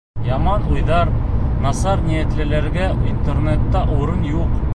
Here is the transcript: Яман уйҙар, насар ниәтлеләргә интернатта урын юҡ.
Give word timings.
Яман 0.27 0.63
уйҙар, 0.75 1.11
насар 1.67 2.01
ниәтлеләргә 2.07 2.89
интернатта 3.13 3.87
урын 3.99 4.29
юҡ. 4.35 4.61